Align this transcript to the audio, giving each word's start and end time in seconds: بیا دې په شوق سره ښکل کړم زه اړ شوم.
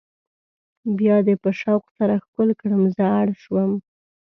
بیا 0.97 1.15
دې 1.25 1.35
په 1.43 1.49
شوق 1.61 1.83
سره 1.97 2.13
ښکل 2.23 2.49
کړم 2.61 2.83
زه 2.95 3.03
اړ 3.19 3.27
شوم. 3.43 3.71